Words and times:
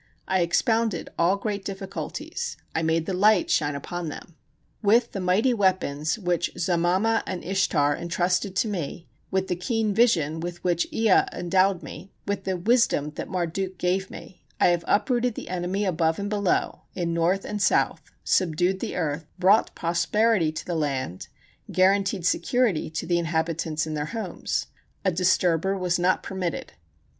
I 0.27 0.41
expounded 0.41 1.11
all 1.19 1.35
great 1.37 1.63
difficulties, 1.63 2.57
I 2.73 2.81
made 2.81 3.05
the 3.05 3.13
light 3.13 3.51
shine 3.51 3.75
upon 3.75 4.09
them. 4.09 4.35
With 4.81 5.11
the 5.11 5.19
mighty 5.19 5.53
weapons 5.53 6.17
which 6.17 6.51
Zamama 6.57 7.21
and 7.27 7.43
Ishtar 7.43 7.95
intrusted 7.95 8.55
to 8.55 8.67
me, 8.67 9.05
with 9.29 9.47
the 9.47 9.55
keen 9.55 9.93
vision 9.93 10.39
with 10.39 10.63
which 10.63 10.87
Ea 10.91 11.21
endowed 11.31 11.83
me, 11.83 12.09
with 12.27 12.45
the 12.45 12.57
wisdom 12.57 13.11
that 13.11 13.29
Marduk 13.29 13.77
gave 13.77 14.09
me, 14.09 14.43
I 14.59 14.69
have 14.69 14.83
uprooted 14.87 15.35
the 15.35 15.49
enemy 15.49 15.85
above 15.85 16.17
and 16.17 16.31
below 16.31 16.81
[in 16.95 17.13
north 17.13 17.45
and 17.45 17.61
south], 17.61 18.01
subdued 18.23 18.79
the 18.79 18.95
earth, 18.95 19.27
brought 19.37 19.75
prosperity 19.75 20.51
to 20.51 20.65
the 20.65 20.73
land, 20.73 21.27
guaranteed 21.71 22.25
security 22.25 22.89
to 22.89 23.05
the 23.05 23.19
inhabitants 23.19 23.85
in 23.85 23.93
their 23.93 24.05
homes; 24.07 24.65
a 25.05 25.11
disturber 25.11 25.77
was 25.77 25.99
not 25.99 26.23
permitted. 26.23 26.73